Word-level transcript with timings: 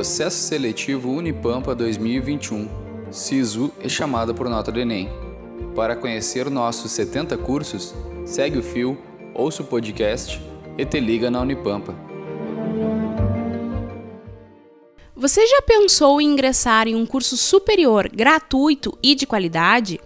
Processo 0.00 0.38
Seletivo 0.38 1.10
Unipampa 1.10 1.74
2021. 1.74 2.66
SISU 3.10 3.70
é 3.80 3.86
chamada 3.86 4.32
por 4.32 4.48
nota 4.48 4.72
do 4.72 4.80
Enem. 4.80 5.10
Para 5.76 5.94
conhecer 5.94 6.48
nossos 6.48 6.90
70 6.92 7.36
cursos, 7.36 7.94
segue 8.24 8.56
o 8.56 8.62
fio, 8.62 8.96
ouça 9.34 9.62
o 9.62 9.66
podcast 9.66 10.40
e 10.78 10.86
te 10.86 10.98
liga 10.98 11.30
na 11.30 11.42
Unipampa. 11.42 11.94
Você 15.14 15.46
já 15.46 15.60
pensou 15.60 16.18
em 16.18 16.28
ingressar 16.32 16.88
em 16.88 16.94
um 16.94 17.04
curso 17.04 17.36
superior 17.36 18.08
gratuito 18.08 18.96
e 19.02 19.14
de 19.14 19.26
qualidade? 19.26 20.00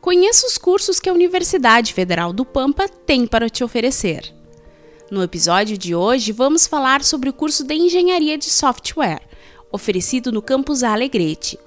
Conheça 0.00 0.46
os 0.46 0.56
cursos 0.56 1.00
que 1.00 1.08
a 1.08 1.12
Universidade 1.12 1.92
Federal 1.92 2.32
do 2.32 2.44
Pampa 2.44 2.88
tem 2.88 3.26
para 3.26 3.50
te 3.50 3.64
oferecer. 3.64 4.32
No 5.10 5.22
episódio 5.22 5.76
de 5.76 5.94
hoje, 5.94 6.32
vamos 6.32 6.66
falar 6.66 7.04
sobre 7.04 7.28
o 7.28 7.32
curso 7.32 7.62
de 7.62 7.74
Engenharia 7.74 8.38
de 8.38 8.46
Software, 8.46 9.20
oferecido 9.70 10.32
no 10.32 10.40
campus 10.40 10.82
Alegrete. 10.82 11.58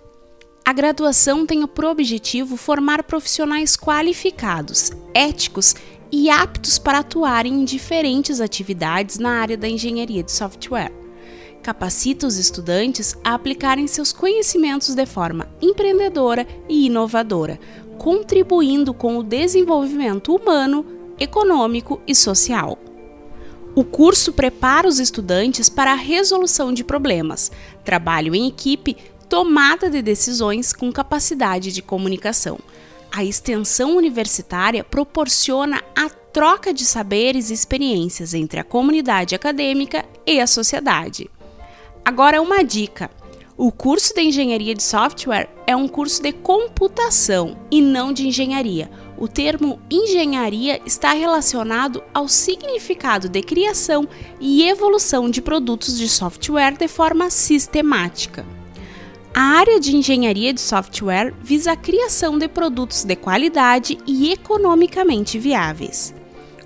A 0.65 0.73
graduação 0.73 1.45
tem 1.45 1.65
por 1.67 1.85
objetivo 1.85 2.57
formar 2.57 3.03
profissionais 3.03 3.77
qualificados, 3.77 4.91
éticos 5.13 5.75
e 6.11 6.31
aptos 6.31 6.79
para 6.79 6.99
atuarem 6.99 7.61
em 7.61 7.63
diferentes 7.63 8.41
atividades 8.41 9.19
na 9.19 9.39
área 9.39 9.55
da 9.55 9.69
engenharia 9.69 10.23
de 10.23 10.31
software. 10.31 10.91
Capacita 11.61 12.25
os 12.25 12.37
estudantes 12.37 13.15
a 13.23 13.35
aplicarem 13.35 13.85
seus 13.85 14.11
conhecimentos 14.11 14.95
de 14.95 15.05
forma 15.05 15.47
empreendedora 15.61 16.47
e 16.67 16.87
inovadora, 16.87 17.59
contribuindo 17.99 18.95
com 18.95 19.15
o 19.15 19.23
desenvolvimento 19.23 20.35
humano, 20.35 20.83
econômico 21.19 22.01
e 22.07 22.15
social. 22.15 22.79
O 23.77 23.83
curso 23.83 24.33
prepara 24.33 24.87
os 24.87 24.97
estudantes 24.97 25.69
para 25.69 25.91
a 25.91 25.95
resolução 25.95 26.73
de 26.73 26.83
problemas, 26.83 27.51
trabalho 27.85 28.33
em 28.33 28.47
equipe, 28.47 28.97
tomada 29.29 29.87
de 29.87 30.01
decisões 30.01 30.73
com 30.73 30.91
capacidade 30.91 31.71
de 31.71 31.83
comunicação. 31.83 32.57
A 33.11 33.23
extensão 33.23 33.95
universitária 33.95 34.83
proporciona 34.83 35.79
a 35.95 36.09
troca 36.09 36.73
de 36.73 36.85
saberes 36.85 37.51
e 37.51 37.53
experiências 37.53 38.33
entre 38.33 38.59
a 38.59 38.63
comunidade 38.63 39.35
acadêmica 39.35 40.03
e 40.25 40.39
a 40.39 40.47
sociedade. 40.47 41.29
Agora, 42.03 42.41
uma 42.41 42.63
dica: 42.63 43.11
o 43.57 43.71
curso 43.71 44.13
de 44.13 44.21
engenharia 44.21 44.75
de 44.75 44.83
software 44.83 45.49
é 45.65 45.75
um 45.75 45.87
curso 45.87 46.21
de 46.21 46.31
computação 46.31 47.57
e 47.71 47.81
não 47.81 48.13
de 48.13 48.27
engenharia 48.27 48.89
o 49.17 49.27
termo 49.27 49.79
engenharia 49.89 50.79
está 50.85 51.11
relacionado 51.11 52.03
ao 52.13 52.27
significado 52.27 53.27
de 53.27 53.41
criação 53.41 54.07
e 54.39 54.63
evolução 54.63 55.29
de 55.29 55.41
produtos 55.41 55.97
de 55.97 56.07
software 56.07 56.77
de 56.77 56.87
forma 56.87 57.29
sistemática. 57.29 58.45
A 59.33 59.41
área 59.41 59.79
de 59.79 59.95
engenharia 59.95 60.53
de 60.53 60.61
software 60.61 61.33
visa 61.41 61.71
a 61.71 61.75
criação 61.75 62.37
de 62.37 62.47
produtos 62.47 63.03
de 63.03 63.15
qualidade 63.15 63.97
e 64.05 64.31
economicamente 64.31 65.37
viáveis. 65.37 66.13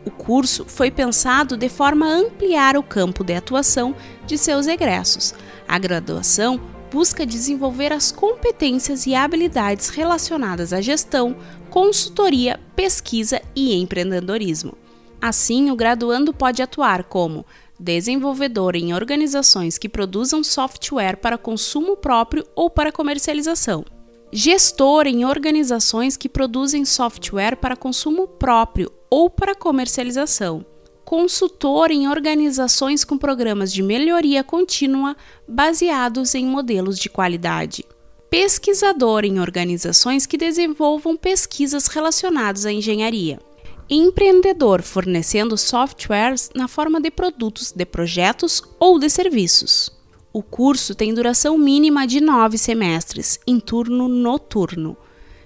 O 0.06 0.12
curso 0.12 0.66
foi 0.66 0.90
pensado 0.90 1.56
de 1.56 1.70
forma 1.70 2.06
a 2.06 2.16
ampliar 2.16 2.76
o 2.76 2.84
campo 2.84 3.24
de 3.24 3.34
atuação 3.34 3.96
de 4.26 4.38
seus 4.38 4.68
egressos. 4.68 5.34
A 5.68 5.78
graduação 5.78 6.60
busca 6.92 7.26
desenvolver 7.26 7.94
as 7.94 8.12
competências 8.12 9.08
e 9.08 9.16
habilidades 9.16 9.90
relacionadas 9.90 10.74
à 10.74 10.82
gestão, 10.82 11.38
consultoria, 11.70 12.60
pesquisa 12.76 13.42
e 13.56 13.74
empreendedorismo. 13.76 14.78
Assim, 15.22 15.72
o 15.72 15.76
graduando 15.76 16.34
pode 16.34 16.62
atuar 16.62 17.06
como 17.06 17.46
desenvolvedor 17.80 18.76
em 18.76 18.94
organizações 18.94 19.78
que 19.78 19.90
produzam 19.90 20.44
software 20.44 21.16
para 21.16 21.38
consumo 21.38 21.96
próprio 21.96 22.46
ou 22.56 22.70
para 22.70 22.92
comercialização, 22.92 23.86
gestor 24.32 25.08
em 25.08 25.26
organizações 25.26 26.18
que 26.18 26.30
produzem 26.30 26.86
software 26.86 27.56
para 27.56 27.76
consumo 27.76 28.28
próprio 28.28 28.92
ou 29.10 29.30
para 29.30 29.56
comercialização, 29.56 30.66
consultor 31.12 31.92
em 31.92 32.08
organizações 32.08 33.04
com 33.04 33.18
programas 33.18 33.74
de 33.74 33.84
melhoria 33.84 34.46
contínua 34.46 35.14
baseados 35.46 36.34
em 36.36 36.46
modelos 36.46 36.98
de 36.98 37.10
qualidade 37.10 37.84
pesquisador 38.30 39.26
em 39.26 39.38
organizações 39.38 40.26
que 40.26 40.38
desenvolvam 40.38 41.18
pesquisas 41.18 41.88
relacionadas 41.88 42.66
à 42.66 42.72
engenharia. 42.72 43.42
Empreendedor 43.90 44.82
fornecendo 44.82 45.58
softwares 45.58 46.50
na 46.56 46.70
forma 46.70 47.02
de 47.02 47.12
produtos, 47.12 47.74
de 47.74 47.86
projetos 47.86 48.64
ou 48.80 48.98
de 48.98 49.10
serviços. 49.10 49.92
O 50.32 50.42
curso 50.42 50.96
tem 50.96 51.14
duração 51.14 51.58
mínima 51.58 52.08
de 52.08 52.22
nove 52.22 52.58
semestres, 52.58 53.38
em 53.46 53.60
turno 53.60 54.08
noturno. 54.08 54.96